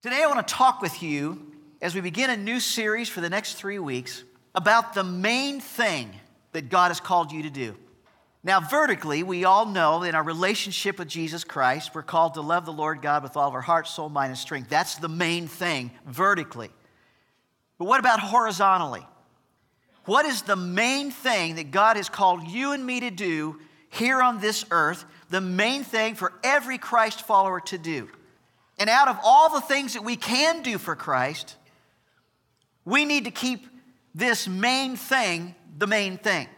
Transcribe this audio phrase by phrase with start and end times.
[0.00, 1.44] Today, I want to talk with you
[1.82, 4.22] as we begin a new series for the next three weeks
[4.54, 6.12] about the main thing
[6.52, 7.74] that God has called you to do.
[8.44, 12.64] Now, vertically, we all know in our relationship with Jesus Christ, we're called to love
[12.64, 14.70] the Lord God with all of our heart, soul, mind, and strength.
[14.70, 16.70] That's the main thing, vertically.
[17.76, 19.04] But what about horizontally?
[20.04, 23.58] What is the main thing that God has called you and me to do
[23.90, 25.04] here on this earth?
[25.30, 28.08] The main thing for every Christ follower to do.
[28.78, 31.56] And out of all the things that we can do for Christ,
[32.84, 33.66] we need to keep
[34.14, 36.48] this main thing the main thing.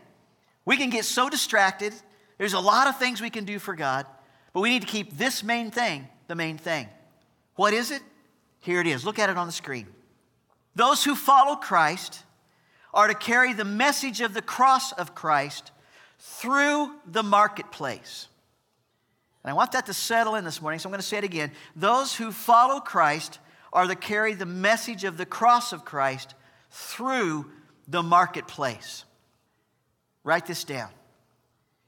[0.65, 1.93] We can get so distracted.
[2.39, 4.07] There's a lot of things we can do for God,
[4.53, 6.89] but we need to keep this main thing the main thing.
[7.57, 8.03] What is it?
[8.61, 9.05] Here it is.
[9.05, 9.89] Look at it on the screen.
[10.77, 12.23] Those who follow Christ
[12.95, 15.73] are to carry the message of the cross of Christ
[16.19, 18.29] through the marketplace.
[19.43, 21.25] And I want that to settle in this morning, so I'm going to say it
[21.25, 21.53] again.
[21.75, 23.39] Those who follow Christ
[23.73, 26.35] are to carry the message of the cross of Christ
[26.71, 27.51] through
[27.89, 29.05] the marketplace.
[30.25, 30.91] Write this down.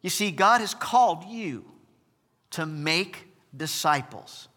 [0.00, 1.64] You see, God has called you
[2.52, 4.48] to make disciples.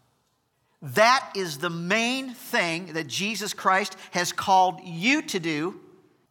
[0.82, 5.80] That is the main thing that Jesus Christ has called you to do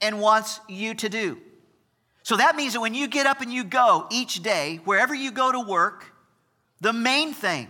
[0.02, 1.40] and wants you to do.
[2.24, 5.32] So that means that when you get up and you go each day, wherever you
[5.32, 6.15] go to work,
[6.82, 7.68] the main thing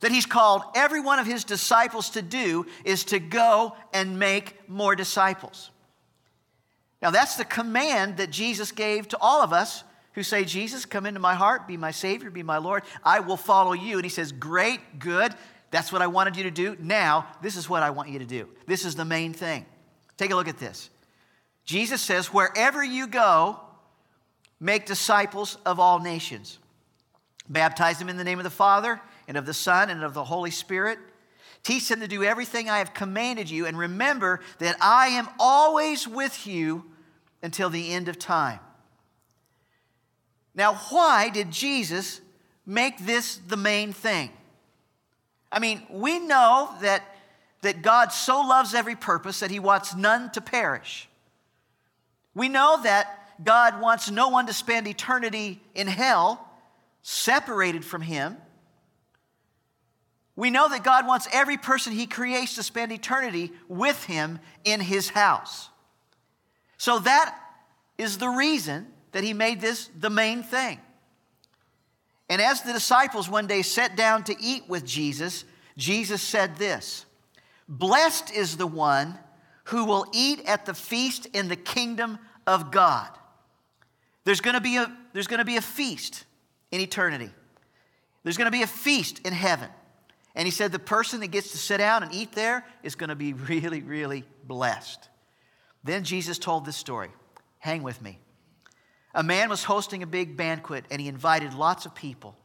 [0.00, 4.68] that he's called every one of his disciples to do is to go and make
[4.68, 5.70] more disciples.
[7.02, 11.06] Now, that's the command that Jesus gave to all of us who say, Jesus, come
[11.06, 12.82] into my heart, be my Savior, be my Lord.
[13.04, 13.96] I will follow you.
[13.96, 15.32] And he says, Great, good.
[15.70, 16.76] That's what I wanted you to do.
[16.80, 18.48] Now, this is what I want you to do.
[18.66, 19.66] This is the main thing.
[20.16, 20.90] Take a look at this.
[21.64, 23.60] Jesus says, Wherever you go,
[24.58, 26.58] make disciples of all nations.
[27.48, 30.24] Baptize them in the name of the Father and of the Son and of the
[30.24, 30.98] Holy Spirit.
[31.62, 36.06] Teach them to do everything I have commanded you, and remember that I am always
[36.06, 36.84] with you
[37.42, 38.60] until the end of time.
[40.54, 42.20] Now, why did Jesus
[42.66, 44.30] make this the main thing?
[45.50, 47.02] I mean, we know that,
[47.62, 51.08] that God so loves every purpose that he wants none to perish.
[52.34, 56.47] We know that God wants no one to spend eternity in hell
[57.08, 58.36] separated from Him.
[60.36, 64.80] We know that God wants every person He creates to spend eternity with Him in
[64.80, 65.70] His house.
[66.76, 67.34] So that
[67.96, 70.80] is the reason that He made this the main thing.
[72.28, 75.46] And as the disciples one day sat down to eat with Jesus,
[75.78, 77.06] Jesus said this
[77.70, 79.18] Blessed is the one
[79.64, 83.08] who will eat at the feast in the kingdom of God.
[84.24, 86.26] There's going to be a, there's going to be a feast
[86.70, 87.30] in eternity.
[88.22, 89.68] There's going to be a feast in heaven.
[90.34, 93.08] And he said the person that gets to sit down and eat there is going
[93.08, 95.08] to be really, really blessed.
[95.84, 97.10] Then Jesus told this story.
[97.58, 98.18] Hang with me.
[99.14, 102.36] A man was hosting a big banquet and he invited lots of people.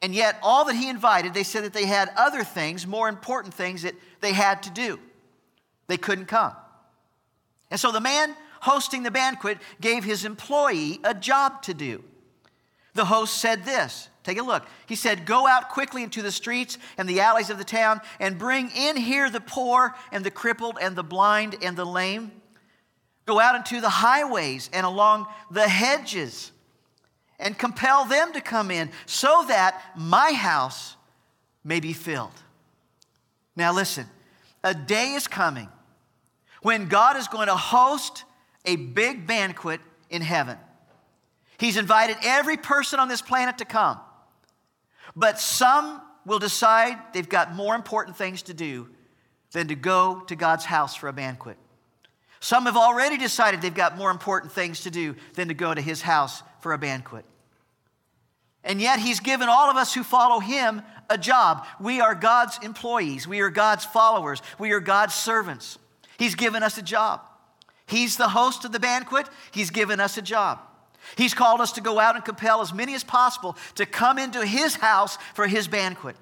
[0.00, 3.54] And yet, all that he invited, they said that they had other things, more important
[3.54, 4.98] things that they had to do.
[5.86, 6.54] They couldn't come.
[7.70, 12.02] And so the man hosting the banquet gave his employee a job to do.
[12.94, 14.08] The host said this.
[14.22, 14.64] Take a look.
[14.86, 18.38] He said, Go out quickly into the streets and the alleys of the town and
[18.38, 22.30] bring in here the poor and the crippled and the blind and the lame.
[23.26, 26.52] Go out into the highways and along the hedges
[27.38, 30.96] and compel them to come in so that my house
[31.64, 32.42] may be filled.
[33.56, 34.06] Now, listen,
[34.62, 35.68] a day is coming
[36.62, 38.24] when God is going to host
[38.64, 40.56] a big banquet in heaven.
[41.58, 43.98] He's invited every person on this planet to come.
[45.14, 48.88] But some will decide they've got more important things to do
[49.52, 51.56] than to go to God's house for a banquet.
[52.40, 55.80] Some have already decided they've got more important things to do than to go to
[55.80, 57.24] his house for a banquet.
[58.64, 61.66] And yet, he's given all of us who follow him a job.
[61.80, 65.78] We are God's employees, we are God's followers, we are God's servants.
[66.16, 67.20] He's given us a job.
[67.86, 70.60] He's the host of the banquet, he's given us a job.
[71.16, 74.44] He's called us to go out and compel as many as possible to come into
[74.44, 76.16] His house for His banquet.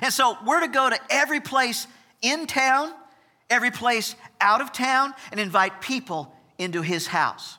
[0.00, 1.86] And so we're to go to every place
[2.22, 2.92] in town,
[3.48, 7.58] every place out of town, and invite people into His house.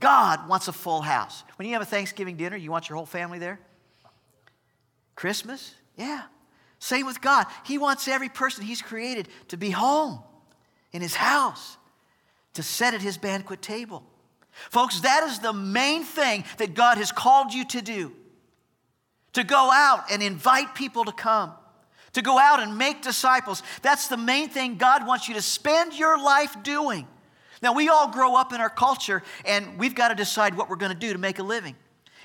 [0.00, 1.44] God wants a full house.
[1.56, 3.60] When you have a Thanksgiving dinner, you want your whole family there?
[5.14, 5.74] Christmas?
[5.96, 6.22] Yeah.
[6.78, 7.46] Same with God.
[7.64, 10.20] He wants every person He's created to be home
[10.92, 11.76] in His house,
[12.54, 14.02] to sit at His banquet table.
[14.70, 18.12] Folks, that is the main thing that God has called you to do
[19.34, 21.52] to go out and invite people to come,
[22.14, 23.62] to go out and make disciples.
[23.82, 27.06] That's the main thing God wants you to spend your life doing.
[27.60, 30.76] Now, we all grow up in our culture and we've got to decide what we're
[30.76, 31.76] going to do to make a living.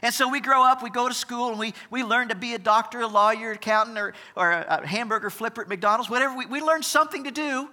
[0.01, 2.53] And so we grow up, we go to school, and we, we learn to be
[2.53, 6.35] a doctor, a lawyer, accountant, or, or a, hamburger flipper at McDonald's, whatever.
[6.35, 7.69] We, we learn something to do.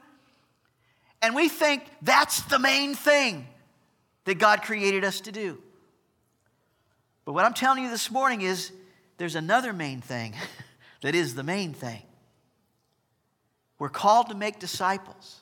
[1.22, 3.46] And we think that's the main thing
[4.28, 5.56] that God created us to do.
[7.24, 8.70] But what I'm telling you this morning is
[9.16, 10.34] there's another main thing
[11.00, 12.02] that is the main thing.
[13.78, 15.40] We're called to make disciples.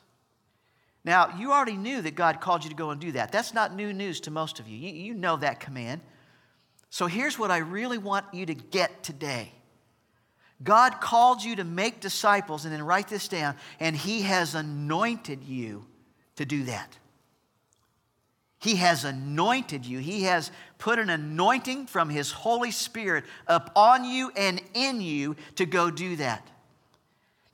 [1.05, 3.33] Now, you already knew that God called you to go and do that.
[3.33, 4.79] That's not new news to most of you.
[4.79, 6.01] You, you know that command.
[6.89, 9.53] So here's what I really want you to get today
[10.63, 15.43] God called you to make disciples, and then write this down, and He has anointed
[15.43, 15.87] you
[16.37, 16.97] to do that.
[18.67, 20.01] He has anointed you.
[20.01, 25.67] He has put an anointing from His Holy Spirit upon you and in you to
[25.67, 26.45] go do that.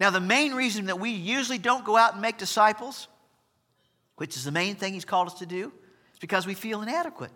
[0.01, 3.09] Now, the main reason that we usually don't go out and make disciples,
[4.17, 5.71] which is the main thing He's called us to do,
[6.15, 7.31] is because we feel inadequate.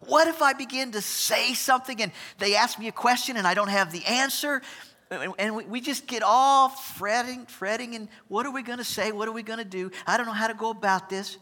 [0.00, 3.52] What if I begin to say something and they ask me a question and I
[3.52, 4.62] don't have the answer?
[5.10, 9.12] And we just get all fretting, fretting, and what are we going to say?
[9.12, 9.90] What are we going to do?
[10.06, 11.36] I don't know how to go about this.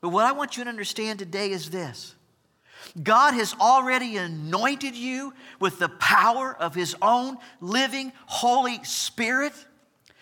[0.00, 2.14] But what I want you to understand today is this
[3.02, 9.52] God has already anointed you with the power of His own living Holy Spirit.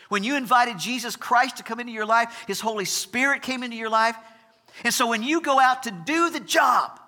[0.09, 3.77] When you invited Jesus Christ to come into your life, His Holy Spirit came into
[3.77, 4.17] your life.
[4.85, 7.01] And so when you go out to do the job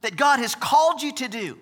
[0.00, 1.58] that God has called you to do,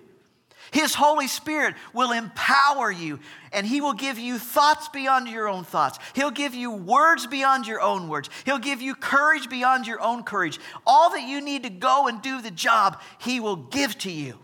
[0.75, 3.21] his Holy Spirit will empower you
[3.53, 5.99] and He will give you thoughts beyond your own thoughts.
[6.13, 8.29] He'll give you words beyond your own words.
[8.43, 10.59] He'll give you courage beyond your own courage.
[10.85, 14.37] All that you need to go and do the job, He will give to you.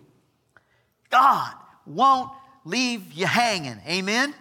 [1.10, 1.54] God
[1.86, 2.31] won't
[2.63, 3.81] leave you hanging.
[3.86, 4.34] Amen?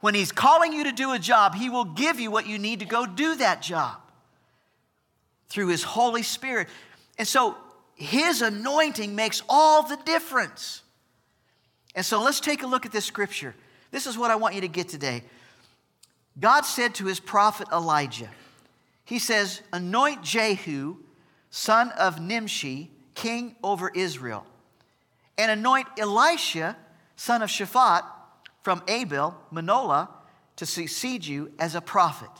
[0.00, 2.80] When He's calling you to do a job, He will give you what you need
[2.80, 3.98] to go do that job
[5.50, 6.68] through His Holy Spirit.
[7.18, 7.58] And so
[7.96, 10.82] his anointing makes all the difference.
[11.94, 13.54] And so let's take a look at this scripture.
[13.90, 15.24] This is what I want you to get today.
[16.38, 18.28] God said to his prophet Elijah,
[19.06, 20.96] He says, Anoint Jehu,
[21.48, 24.46] son of Nimshi, king over Israel,
[25.38, 26.76] and anoint Elisha,
[27.16, 28.02] son of Shaphat,
[28.62, 30.08] from Abel, Meholah,
[30.56, 32.30] to succeed you as a prophet.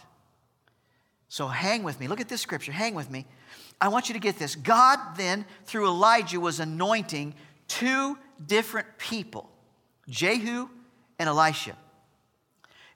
[1.31, 2.09] So hang with me.
[2.09, 2.73] Look at this scripture.
[2.73, 3.27] Hang with me.
[3.81, 4.57] I want you to get this.
[4.57, 7.35] God then, through Elijah, was anointing
[7.69, 9.51] two different people
[10.09, 10.69] Jehu
[11.19, 11.77] and Elisha.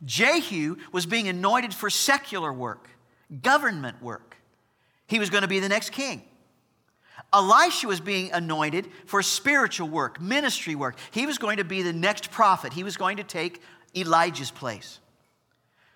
[0.05, 2.89] Jehu was being anointed for secular work,
[3.43, 4.37] government work.
[5.07, 6.23] He was going to be the next king.
[7.33, 10.97] Elisha was being anointed for spiritual work, ministry work.
[11.11, 12.73] He was going to be the next prophet.
[12.73, 13.61] He was going to take
[13.95, 15.01] Elijah's place.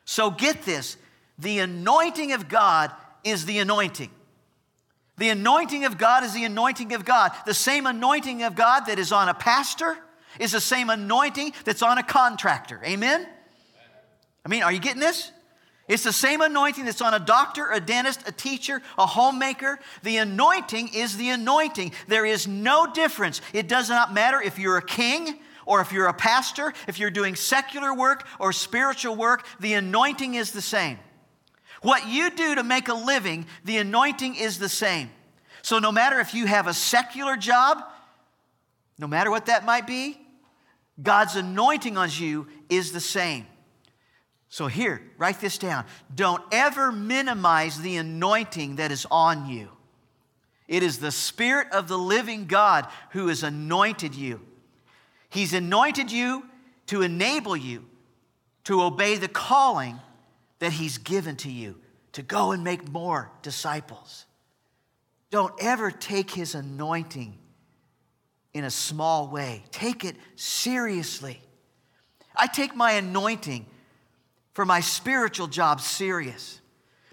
[0.04, 0.96] So get this
[1.38, 2.92] the anointing of God
[3.24, 4.10] is the anointing.
[5.16, 7.32] The anointing of God is the anointing of God.
[7.46, 9.96] The same anointing of God that is on a pastor
[10.40, 12.80] is the same anointing that's on a contractor.
[12.84, 13.26] Amen?
[14.44, 15.30] I mean, are you getting this?
[15.86, 19.78] It's the same anointing that's on a doctor, a dentist, a teacher, a homemaker.
[20.02, 21.92] The anointing is the anointing.
[22.08, 23.40] There is no difference.
[23.52, 27.10] It does not matter if you're a king or if you're a pastor, if you're
[27.10, 30.98] doing secular work or spiritual work, the anointing is the same.
[31.84, 35.10] What you do to make a living, the anointing is the same.
[35.60, 37.84] So no matter if you have a secular job,
[38.98, 40.18] no matter what that might be,
[41.02, 43.46] God's anointing on you is the same.
[44.48, 45.84] So here, write this down.
[46.14, 49.68] Don't ever minimize the anointing that is on you.
[50.66, 54.40] It is the Spirit of the living God who has anointed you.
[55.28, 56.46] He's anointed you
[56.86, 57.84] to enable you
[58.64, 60.00] to obey the calling
[60.64, 61.76] that He's given to you
[62.12, 64.24] to go and make more disciples.
[65.30, 67.36] Don't ever take His anointing
[68.54, 71.38] in a small way, take it seriously.
[72.34, 73.66] I take my anointing
[74.54, 76.60] for my spiritual job serious.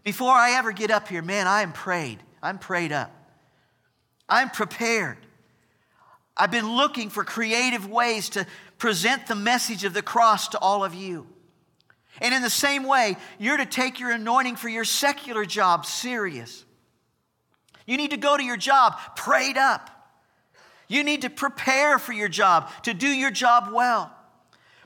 [0.03, 2.19] Before I ever get up here, man, I am prayed.
[2.41, 3.11] I'm prayed up.
[4.29, 5.17] I'm prepared.
[6.37, 10.85] I've been looking for creative ways to present the message of the cross to all
[10.85, 11.27] of you.
[12.21, 16.63] And in the same way, you're to take your anointing for your secular job serious.
[17.87, 19.89] You need to go to your job prayed up.
[20.87, 24.15] You need to prepare for your job to do your job well.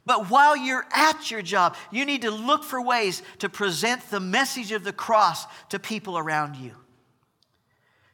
[0.05, 4.19] But while you're at your job, you need to look for ways to present the
[4.19, 6.71] message of the cross to people around you.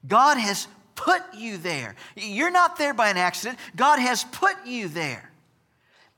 [0.07, 1.95] God has put you there.
[2.15, 5.31] You're not there by an accident, God has put you there.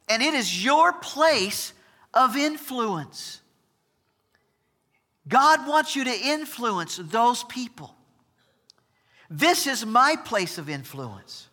[0.07, 1.73] And it is your place
[2.13, 3.41] of influence.
[5.27, 7.95] God wants you to influence those people.
[9.29, 11.47] This is my place of influence.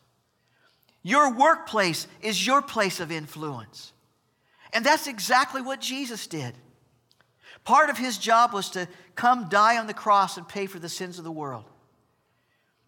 [1.02, 3.92] Your workplace is your place of influence.
[4.72, 6.54] And that's exactly what Jesus did.
[7.64, 10.88] Part of his job was to come die on the cross and pay for the
[10.88, 11.64] sins of the world.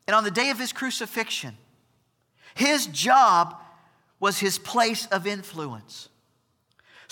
[0.06, 1.56] And on the day of his crucifixion,
[2.54, 3.56] his job
[4.20, 6.08] was his place of influence.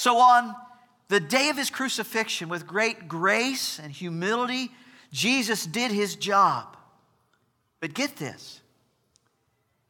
[0.00, 0.56] So on
[1.08, 4.70] the day of his crucifixion, with great grace and humility,
[5.12, 6.74] Jesus did his job.
[7.80, 8.62] But get this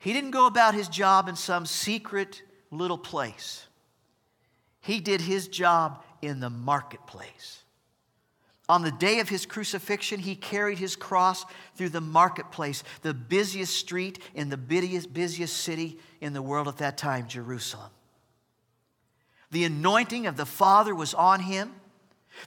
[0.00, 3.68] he didn't go about his job in some secret little place,
[4.80, 7.62] he did his job in the marketplace.
[8.68, 11.44] On the day of his crucifixion, he carried his cross
[11.76, 16.78] through the marketplace, the busiest street in the busiest, busiest city in the world at
[16.78, 17.90] that time, Jerusalem.
[19.50, 21.72] The anointing of the Father was on him.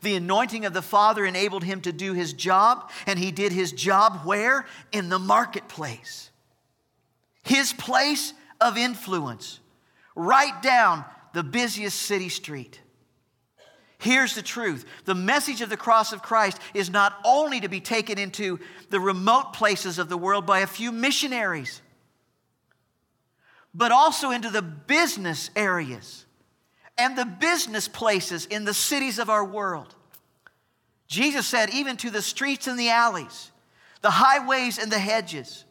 [0.02, 3.72] The anointing of the Father enabled him to do his job, and he did his
[3.72, 4.66] job where?
[4.92, 6.32] In the marketplace.
[7.44, 9.60] His place of influence,
[10.16, 12.80] right down the busiest city street.
[13.98, 17.80] Here's the truth the message of the cross of Christ is not only to be
[17.80, 21.82] taken into the remote places of the world by a few missionaries,
[23.74, 26.23] but also into the business areas
[26.98, 29.96] and the business places in the cities of our world.
[31.08, 33.52] Jesus said, even to the streets and the alleys,
[34.02, 35.66] the highways and the hedges.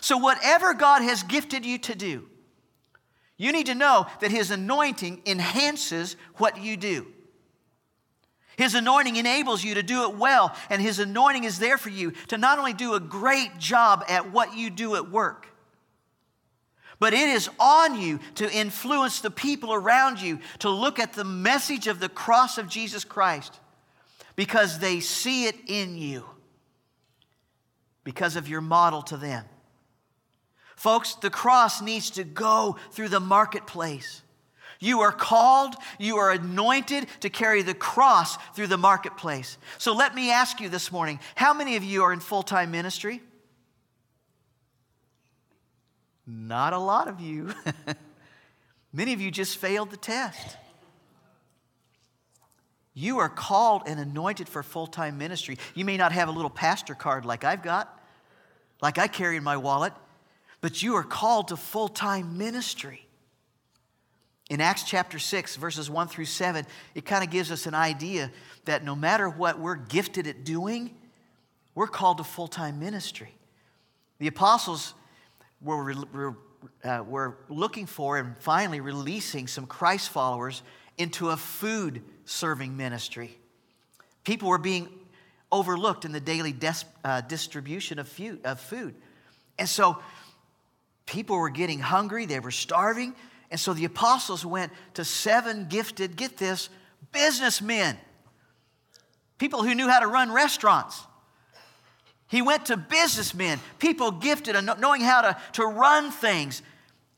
[0.00, 2.28] So, whatever God has gifted you to do,
[3.36, 7.06] you need to know that His anointing enhances what you do.
[8.56, 12.10] His anointing enables you to do it well, and His anointing is there for you
[12.28, 15.47] to not only do a great job at what you do at work,
[16.98, 21.24] but it is on you to influence the people around you to look at the
[21.24, 23.58] message of the cross of Jesus Christ
[24.36, 26.24] because they see it in you
[28.04, 29.44] because of your model to them.
[30.76, 34.22] Folks, the cross needs to go through the marketplace.
[34.80, 39.58] You are called, you are anointed to carry the cross through the marketplace.
[39.78, 42.70] So let me ask you this morning how many of you are in full time
[42.70, 43.20] ministry?
[46.30, 47.54] Not a lot of you.
[48.92, 50.58] Many of you just failed the test.
[52.92, 55.56] You are called and anointed for full time ministry.
[55.74, 57.98] You may not have a little pastor card like I've got,
[58.82, 59.94] like I carry in my wallet,
[60.60, 63.06] but you are called to full time ministry.
[64.50, 68.30] In Acts chapter 6, verses 1 through 7, it kind of gives us an idea
[68.64, 70.94] that no matter what we're gifted at doing,
[71.74, 73.32] we're called to full time ministry.
[74.18, 74.94] The apostles
[75.60, 76.36] were, we were,
[76.84, 80.62] uh, were looking for and finally releasing some Christ followers
[80.96, 83.38] into a food serving ministry.
[84.24, 84.88] People were being
[85.50, 88.94] overlooked in the daily des- uh, distribution of food, of food.
[89.58, 89.98] And so
[91.06, 93.14] people were getting hungry, they were starving.
[93.50, 96.68] And so the apostles went to seven gifted, get this,
[97.12, 97.96] businessmen,
[99.38, 101.02] people who knew how to run restaurants.
[102.28, 106.62] He went to businessmen, people gifted and knowing how to, to run things.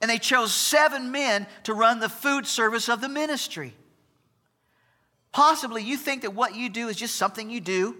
[0.00, 3.74] And they chose seven men to run the food service of the ministry.
[5.32, 7.96] Possibly you think that what you do is just something you do.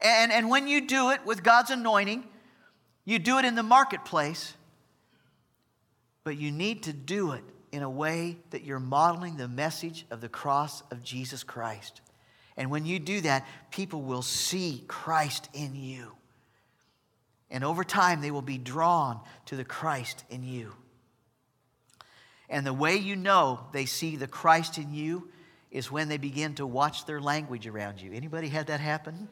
[0.00, 2.24] And, and when you do it with God's anointing,
[3.04, 4.54] you do it in the marketplace
[6.24, 10.20] but you need to do it in a way that you're modeling the message of
[10.20, 12.00] the cross of Jesus Christ.
[12.56, 16.12] And when you do that, people will see Christ in you.
[17.50, 20.72] And over time, they will be drawn to the Christ in you.
[22.48, 25.28] And the way you know they see the Christ in you
[25.70, 28.12] is when they begin to watch their language around you.
[28.12, 29.28] Anybody had that happen?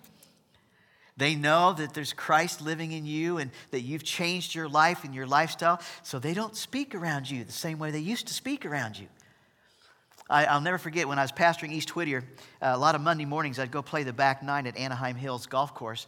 [1.16, 5.14] They know that there's Christ living in you and that you've changed your life and
[5.14, 8.64] your lifestyle, so they don't speak around you the same way they used to speak
[8.64, 9.06] around you.
[10.30, 12.22] I, will never forget when I was pastoring East Whittier,
[12.62, 15.46] uh, a lot of Monday mornings I'd go play the back nine at Anaheim Hills
[15.46, 16.06] Golf Course.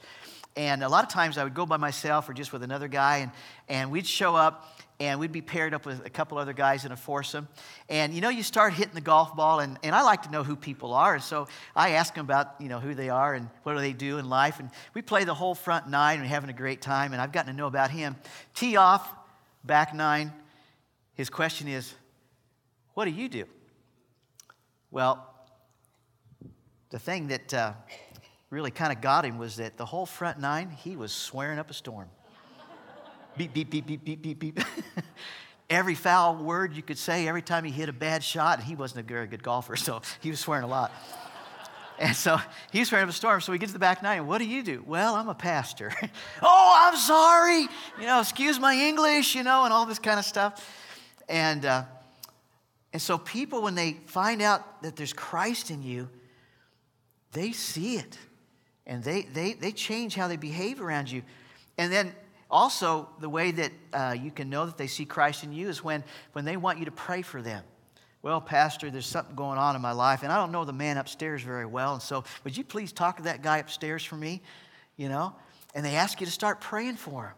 [0.55, 3.19] And a lot of times I would go by myself or just with another guy,
[3.19, 3.33] and,
[3.69, 6.93] and we'd show up and we'd be paired up with a couple other guys in
[6.93, 7.49] a foursome.
[7.89, 10.45] And you know, you start hitting the golf ball, and, and I like to know
[10.45, 11.15] who people are.
[11.15, 13.93] And so I ask them about, you know, who they are and what do they
[13.93, 14.61] do in life.
[14.61, 17.51] And we play the whole front nine and having a great time, and I've gotten
[17.51, 18.15] to know about him.
[18.55, 19.13] Tee off,
[19.65, 20.33] back nine.
[21.15, 21.93] His question is,
[22.95, 23.47] What do you do?
[24.93, 25.27] Well,
[26.91, 27.73] the thing that uh,
[28.51, 31.71] really kind of got him was that the whole front nine, he was swearing up
[31.71, 32.09] a storm
[33.39, 34.61] beep, beep, beep, beep, beep, beep, beep.
[35.71, 38.59] every foul word you could say every time he hit a bad shot.
[38.59, 40.93] And he wasn't a very good golfer, so he was swearing a lot.
[41.99, 42.39] And so
[42.71, 43.41] he was swearing up a storm.
[43.41, 44.27] So we get to the back nine.
[44.27, 44.85] What do you do?
[44.87, 45.91] Well, I'm a pastor.
[46.43, 47.63] oh, I'm sorry.
[47.99, 50.69] You know, excuse my English, you know, and all this kind of stuff.
[51.31, 51.85] And, uh,
[52.93, 56.09] and so people, when they find out that there's Christ in you,
[57.33, 58.19] they see it.
[58.87, 61.23] And they, they, they change how they behave around you.
[61.79, 62.15] And then
[62.51, 65.83] also, the way that uh, you can know that they see Christ in you is
[65.83, 67.65] when, when they want you to pray for them.
[68.21, 70.99] Well, Pastor, there's something going on in my life, and I don't know the man
[70.99, 71.95] upstairs very well.
[71.95, 74.43] And so, would you please talk to that guy upstairs for me?
[74.99, 75.35] You know?
[75.75, 77.33] And they ask you to start praying for him.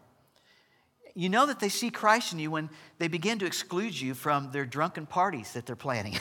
[1.14, 2.68] You know that they see Christ in you when
[2.99, 6.18] they begin to exclude you from their drunken parties that they're planning.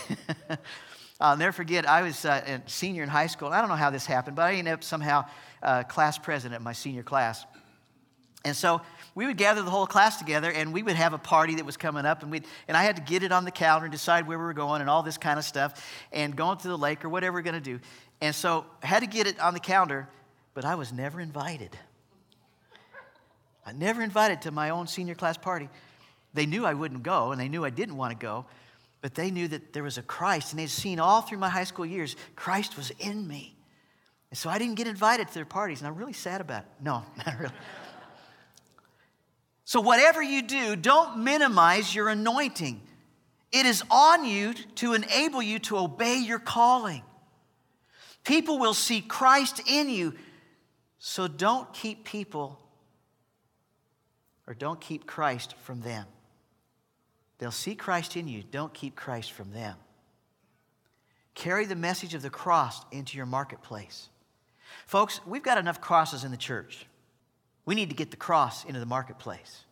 [1.20, 3.50] I'll never forget, I was uh, a senior in high school.
[3.50, 5.26] I don't know how this happened, but I ended up somehow
[5.64, 7.46] uh, class president of my senior class.
[8.46, 8.82] And so
[9.16, 11.78] we would gather the whole class together and we would have a party that was
[11.78, 14.28] coming up and we and I had to get it on the calendar and decide
[14.28, 15.82] where we were going and all this kind of stuff
[16.12, 17.80] and going to the lake or whatever we are going to do.
[18.20, 20.10] And so I had to get it on the calendar,
[20.54, 21.78] but I was never invited.
[23.66, 25.70] I never invited to my own senior class party.
[26.34, 28.46] They knew I wouldn't go and they knew I didn't want to go,
[29.02, 31.64] but they knew that there was a Christ and they'd seen all through my high
[31.64, 33.56] school years Christ was in me.
[34.30, 36.70] And so I didn't get invited to their parties and I'm really sad about it.
[36.82, 37.54] No, not really.
[39.66, 42.82] So, whatever you do, don't minimize your anointing.
[43.52, 47.04] It is on you to enable you to obey your calling.
[48.24, 50.16] People will see Christ in you,
[50.98, 52.60] so don't keep people
[54.48, 56.06] or don't keep Christ from them.
[57.38, 59.76] They'll see Christ in you, don't keep Christ from them.
[61.36, 64.10] Carry the message of the cross into your marketplace.
[64.86, 66.86] Folks, we've got enough crosses in the church.
[67.66, 69.64] We need to get the cross into the marketplace.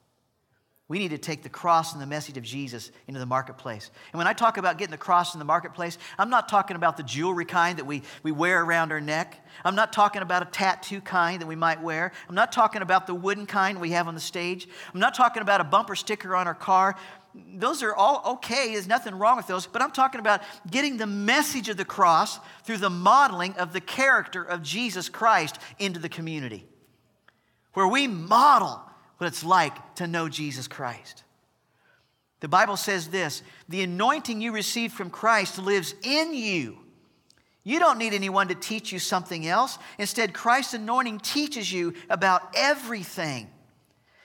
[0.92, 3.92] We need to take the cross and the message of Jesus into the marketplace.
[4.12, 6.98] And when I talk about getting the cross in the marketplace, I'm not talking about
[6.98, 9.40] the jewelry kind that we, we wear around our neck.
[9.64, 12.12] I'm not talking about a tattoo kind that we might wear.
[12.28, 14.68] I'm not talking about the wooden kind we have on the stage.
[14.94, 16.98] I'm not talking about a bumper sticker on our car.
[17.34, 21.08] Those are all okay, there's nothing wrong with those, but I'm talking about getting the
[21.08, 26.10] message of the cross through the modeling of the character of Jesus Christ into the
[26.10, 26.66] community
[27.72, 28.82] where we model
[29.22, 31.24] what it's like to know Jesus Christ.
[32.40, 36.80] The Bible says this the anointing you received from Christ lives in you.
[37.64, 39.78] You don't need anyone to teach you something else.
[40.00, 43.48] Instead, Christ's anointing teaches you about everything.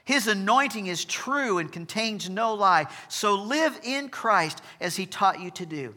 [0.07, 2.87] His anointing is true and contains no lie.
[3.09, 5.95] So live in Christ as He taught you to do.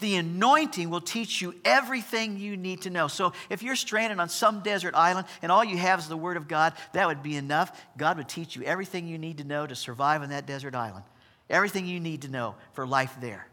[0.00, 3.08] The anointing will teach you everything you need to know.
[3.08, 6.36] So if you're stranded on some desert island and all you have is the Word
[6.36, 7.84] of God, that would be enough.
[7.96, 11.04] God would teach you everything you need to know to survive on that desert island,
[11.50, 13.48] everything you need to know for life there.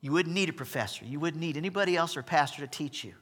[0.00, 3.14] You wouldn't need a professor, you wouldn't need anybody else or pastor to teach you.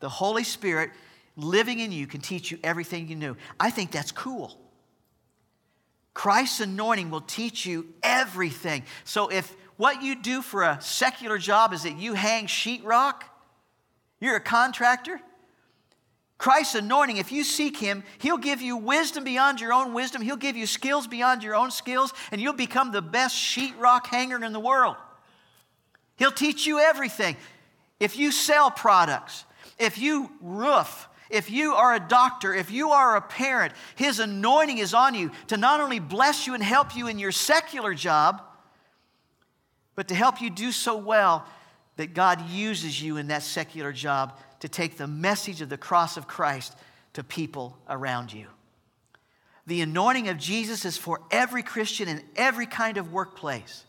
[0.00, 0.90] The Holy Spirit
[1.36, 3.36] living in you can teach you everything you knew.
[3.60, 4.58] I think that's cool.
[6.14, 8.82] Christ's anointing will teach you everything.
[9.04, 13.22] So if what you do for a secular job is that you hang sheetrock,
[14.20, 15.20] you're a contractor.
[16.38, 20.22] Christ's anointing, if you seek Him, He'll give you wisdom beyond your own wisdom.
[20.22, 24.44] He'll give you skills beyond your own skills, and you'll become the best sheetrock hanger
[24.44, 24.96] in the world.
[26.16, 27.36] He'll teach you everything.
[28.00, 29.44] If you sell products,
[29.78, 34.78] if you roof, if you are a doctor, if you are a parent, His anointing
[34.78, 38.42] is on you to not only bless you and help you in your secular job,
[39.94, 41.46] but to help you do so well
[41.96, 46.16] that God uses you in that secular job to take the message of the cross
[46.16, 46.74] of Christ
[47.14, 48.46] to people around you.
[49.66, 53.84] The anointing of Jesus is for every Christian in every kind of workplace.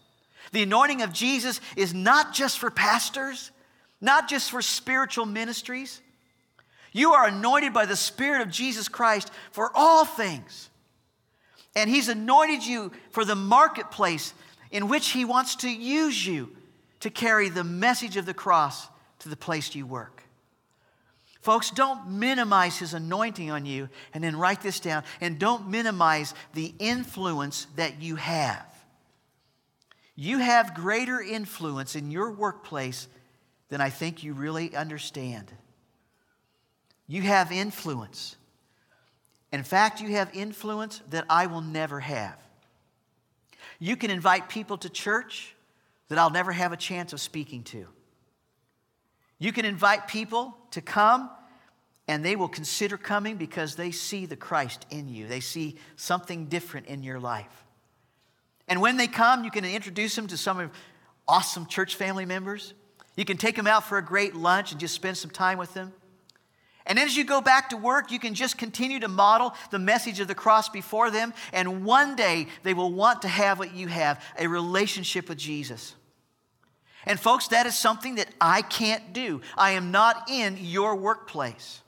[0.52, 3.52] The anointing of Jesus is not just for pastors,
[4.02, 6.02] not just for spiritual ministries.
[6.92, 10.70] You are anointed by the Spirit of Jesus Christ for all things.
[11.76, 14.34] And He's anointed you for the marketplace
[14.74, 16.50] in which He wants to use you
[17.00, 20.24] to carry the message of the cross to the place you work.
[21.40, 26.34] Folks, don't minimize His anointing on you, and then write this down, and don't minimize
[26.54, 28.66] the influence that you have.
[30.16, 33.08] You have greater influence in your workplace
[33.70, 35.52] than I think you really understand.
[37.08, 38.38] You have influence.
[39.52, 42.43] In fact, you have influence that I will never have.
[43.84, 45.54] You can invite people to church
[46.08, 47.86] that I'll never have a chance of speaking to.
[49.40, 51.30] You can invite people to come
[52.08, 55.28] and they will consider coming because they see the Christ in you.
[55.28, 57.66] They see something different in your life.
[58.70, 60.72] And when they come, you can introduce them to some of
[61.28, 62.74] awesome church family members.
[63.18, 65.74] You can take them out for a great lunch and just spend some time with
[65.74, 65.92] them.
[66.86, 70.20] And as you go back to work, you can just continue to model the message
[70.20, 71.34] of the cross before them.
[71.54, 75.96] And one day they will want to have what you have a relationship with Jesus.
[77.06, 79.42] And, folks, that is something that I can't do.
[79.58, 81.82] I am not in your workplace.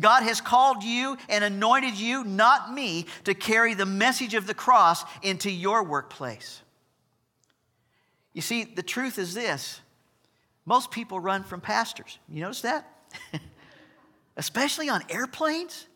[0.00, 4.54] God has called you and anointed you, not me, to carry the message of the
[4.54, 6.62] cross into your workplace.
[8.32, 9.80] You see, the truth is this
[10.64, 12.18] most people run from pastors.
[12.28, 12.88] You notice that?
[14.36, 15.86] Especially on airplanes.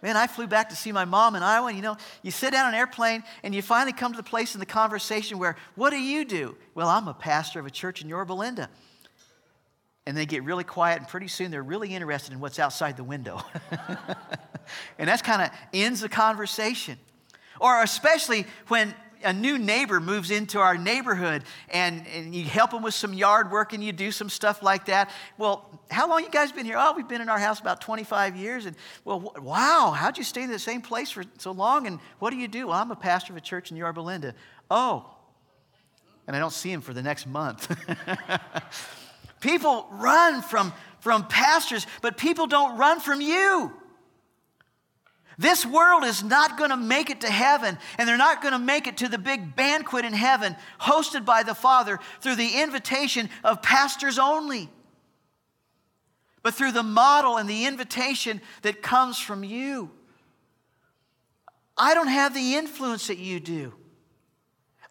[0.00, 2.52] Man, I flew back to see my mom in Iowa, and you know, you sit
[2.52, 5.56] down on an airplane and you finally come to the place in the conversation where,
[5.74, 6.56] what do you do?
[6.74, 8.70] Well, I'm a pastor of a church in Yorba Linda.
[10.06, 13.04] And they get really quiet, and pretty soon they're really interested in what's outside the
[13.04, 13.42] window.
[14.98, 16.96] and that's kind of ends the conversation.
[17.60, 22.82] Or especially when a new neighbor moves into our neighborhood and, and you help them
[22.82, 25.10] with some yard work and you do some stuff like that.
[25.36, 26.76] Well, how long you guys been here?
[26.78, 28.66] Oh, we've been in our house about 25 years.
[28.66, 31.86] And well, wow, how'd you stay in the same place for so long?
[31.86, 32.68] And what do you do?
[32.68, 34.34] Well, I'm a pastor of a church in Yorba Belinda.
[34.70, 35.14] Oh,
[36.26, 37.74] and I don't see him for the next month.
[39.40, 43.72] people run from, from pastors, but people don't run from you.
[45.38, 48.58] This world is not going to make it to heaven, and they're not going to
[48.58, 53.30] make it to the big banquet in heaven hosted by the Father through the invitation
[53.44, 54.68] of pastors only,
[56.42, 59.92] but through the model and the invitation that comes from you.
[61.76, 63.72] I don't have the influence that you do.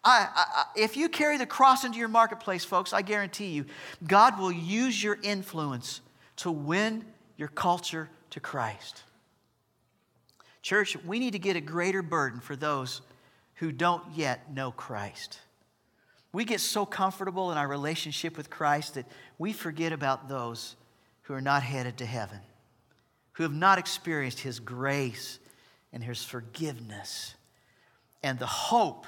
[0.02, 3.66] I, I, if you carry the cross into your marketplace, folks, I guarantee you,
[4.06, 6.00] God will use your influence
[6.36, 7.04] to win
[7.36, 9.02] your culture to Christ.
[10.62, 13.00] Church, we need to get a greater burden for those
[13.54, 15.38] who don't yet know Christ.
[16.32, 19.06] We get so comfortable in our relationship with Christ that
[19.38, 20.76] we forget about those
[21.22, 22.40] who are not headed to heaven,
[23.32, 25.38] who have not experienced His grace
[25.92, 27.34] and His forgiveness
[28.22, 29.06] and the hope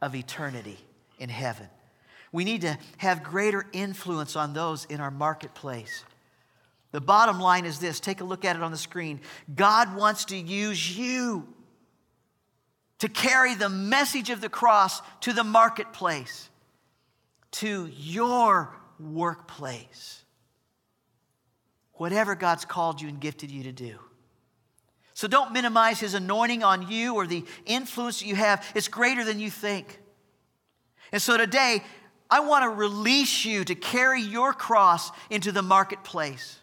[0.00, 0.78] of eternity
[1.18, 1.66] in heaven.
[2.32, 6.04] We need to have greater influence on those in our marketplace.
[6.92, 9.20] The bottom line is this take a look at it on the screen.
[9.54, 11.46] God wants to use you
[12.98, 16.50] to carry the message of the cross to the marketplace,
[17.52, 20.22] to your workplace,
[21.94, 23.98] whatever God's called you and gifted you to do.
[25.14, 28.66] So don't minimize his anointing on you or the influence that you have.
[28.74, 29.98] It's greater than you think.
[31.12, 31.82] And so today,
[32.30, 36.59] I want to release you to carry your cross into the marketplace.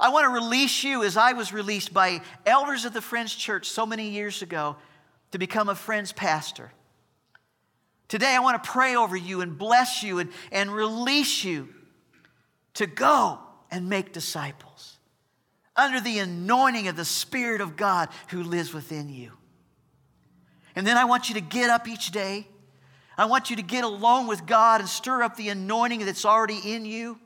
[0.00, 3.68] I want to release you as I was released by elders of the Friends Church
[3.68, 4.76] so many years ago
[5.32, 6.72] to become a Friends pastor.
[8.08, 11.68] Today, I want to pray over you and bless you and, and release you
[12.74, 13.38] to go
[13.70, 14.98] and make disciples
[15.76, 19.32] under the anointing of the Spirit of God who lives within you.
[20.74, 22.48] And then I want you to get up each day.
[23.18, 26.58] I want you to get alone with God and stir up the anointing that's already
[26.64, 27.18] in you.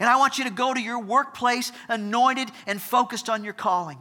[0.00, 4.00] And I want you to go to your workplace anointed and focused on your calling.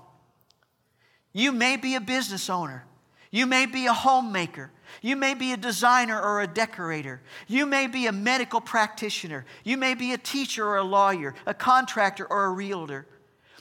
[1.33, 2.85] You may be a business owner.
[3.31, 4.71] You may be a homemaker.
[5.01, 7.21] You may be a designer or a decorator.
[7.47, 9.45] You may be a medical practitioner.
[9.63, 13.05] You may be a teacher or a lawyer, a contractor or a realtor.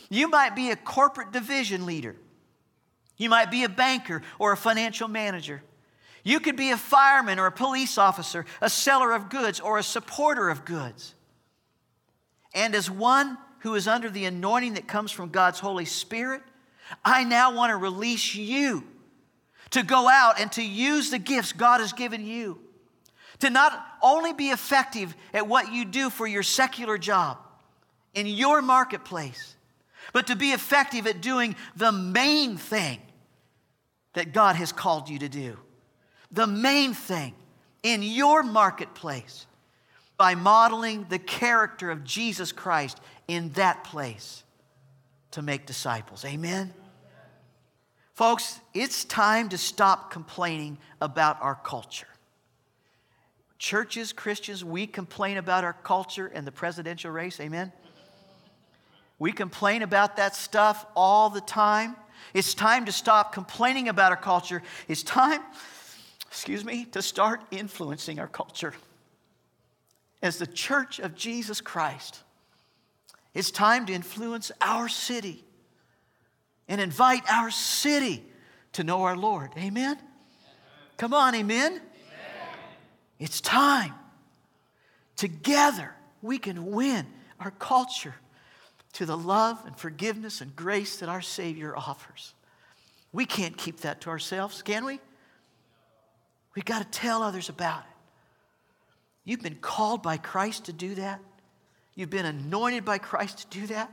[0.08, 2.16] You might be a corporate division leader.
[3.16, 5.62] You might be a banker or a financial manager.
[6.22, 9.82] You could be a fireman or a police officer, a seller of goods or a
[9.82, 11.15] supporter of goods.
[12.56, 16.42] And as one who is under the anointing that comes from God's Holy Spirit,
[17.04, 18.82] I now want to release you
[19.70, 22.58] to go out and to use the gifts God has given you.
[23.40, 27.36] To not only be effective at what you do for your secular job
[28.14, 29.54] in your marketplace,
[30.14, 33.00] but to be effective at doing the main thing
[34.14, 35.58] that God has called you to do.
[36.32, 37.34] The main thing
[37.82, 39.46] in your marketplace
[40.16, 44.44] by modeling the character of Jesus Christ in that place
[45.32, 46.24] to make disciples.
[46.24, 46.72] Amen?
[48.14, 52.06] Folks, it's time to stop complaining about our culture.
[53.58, 57.40] Churches, Christians, we complain about our culture and the presidential race.
[57.40, 57.72] Amen?
[59.18, 61.96] We complain about that stuff all the time.
[62.32, 64.62] It's time to stop complaining about our culture.
[64.88, 65.40] It's time,
[66.26, 68.72] excuse me, to start influencing our culture
[70.22, 72.22] as the church of Jesus Christ,
[73.34, 75.44] it's time to influence our city
[76.68, 78.24] and invite our city
[78.72, 79.50] to know our Lord.
[79.56, 79.98] Amen?
[80.96, 81.72] Come on, amen?
[81.72, 81.82] amen?
[83.18, 83.94] It's time.
[85.16, 87.06] Together, we can win
[87.40, 88.14] our culture
[88.94, 92.34] to the love and forgiveness and grace that our Savior offers.
[93.12, 95.00] We can't keep that to ourselves, can we?
[96.54, 97.95] We've got to tell others about it.
[99.26, 101.20] You've been called by Christ to do that.
[101.96, 103.92] You've been anointed by Christ to do that.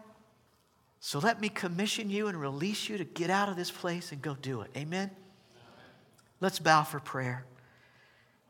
[1.00, 4.22] So let me commission you and release you to get out of this place and
[4.22, 4.70] go do it.
[4.78, 5.10] Amen?
[6.40, 7.46] Let's bow for prayer.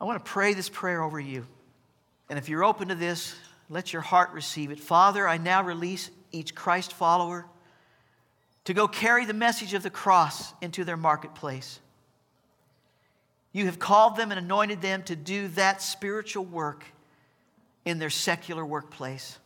[0.00, 1.46] I want to pray this prayer over you.
[2.28, 3.34] And if you're open to this,
[3.70, 4.78] let your heart receive it.
[4.78, 7.46] Father, I now release each Christ follower
[8.64, 11.80] to go carry the message of the cross into their marketplace.
[13.54, 16.84] You have called them and anointed them to do that spiritual work
[17.86, 19.38] in their secular workplace.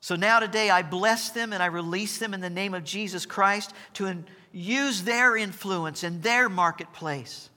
[0.00, 3.24] So now today I bless them and I release them in the name of Jesus
[3.24, 7.48] Christ to use their influence in their marketplace.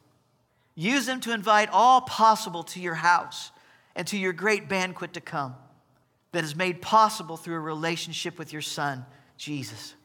[0.75, 3.49] Use them to invite all possible to your house
[3.95, 5.55] and to your great banquet to come
[6.31, 9.05] that is made possible through a relationship with your Son,
[9.37, 9.95] Jesus.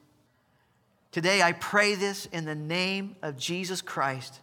[1.12, 4.40] Today, I pray this in the name of Jesus Christ,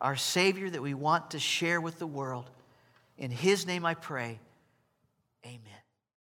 [0.00, 2.48] our Savior that we want to share with the world.
[3.18, 4.38] In His name I pray.
[5.44, 5.79] Amen.